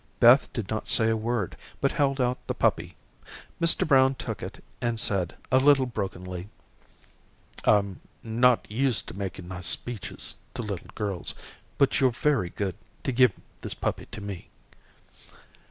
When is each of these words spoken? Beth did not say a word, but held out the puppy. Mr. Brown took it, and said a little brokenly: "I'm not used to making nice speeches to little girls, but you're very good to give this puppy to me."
Beth 0.19 0.51
did 0.51 0.67
not 0.67 0.89
say 0.89 1.09
a 1.11 1.15
word, 1.15 1.55
but 1.79 1.91
held 1.91 2.19
out 2.19 2.39
the 2.47 2.55
puppy. 2.55 2.95
Mr. 3.61 3.87
Brown 3.87 4.15
took 4.15 4.41
it, 4.41 4.63
and 4.81 4.99
said 4.99 5.35
a 5.51 5.59
little 5.59 5.85
brokenly: 5.85 6.49
"I'm 7.65 8.01
not 8.23 8.65
used 8.67 9.07
to 9.09 9.13
making 9.13 9.47
nice 9.49 9.67
speeches 9.67 10.37
to 10.55 10.63
little 10.63 10.89
girls, 10.95 11.35
but 11.77 11.99
you're 11.99 12.09
very 12.09 12.49
good 12.49 12.73
to 13.03 13.11
give 13.11 13.39
this 13.59 13.75
puppy 13.75 14.07
to 14.07 14.21
me." 14.21 14.49